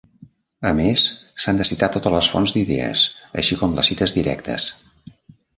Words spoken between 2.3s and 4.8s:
fonts d'idees, així com les cites directes.